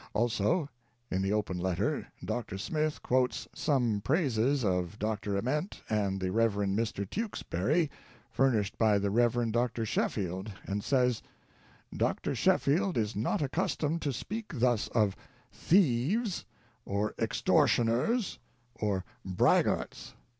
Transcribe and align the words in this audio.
Also, 0.15 0.67
in 1.11 1.21
the 1.21 1.31
Open 1.31 1.59
Letter, 1.59 2.07
Dr. 2.25 2.57
Smith 2.57 3.03
quotes 3.03 3.47
some 3.53 4.01
praises 4.03 4.65
of 4.65 4.97
Dr. 4.97 5.37
Ament 5.37 5.83
and 5.91 6.19
the 6.19 6.31
Rev. 6.31 6.53
Mr. 6.53 7.07
Tewksbury, 7.07 7.91
furnished 8.31 8.79
by 8.79 8.97
the 8.97 9.11
Rev. 9.11 9.51
Dr. 9.51 9.85
Sheffield, 9.85 10.51
and 10.65 10.83
says: 10.83 11.21
"Dr. 11.95 12.33
Sheffield 12.33 12.97
is 12.97 13.15
not 13.15 13.43
accustomed 13.43 14.01
to 14.01 14.11
speak 14.11 14.57
thus 14.57 14.87
of 14.87 15.15
thieves, 15.51 16.45
or 16.83 17.13
extor 17.19 17.67
tioners, 17.67 18.39
or 18.73 19.05
braggarts." 19.23 20.15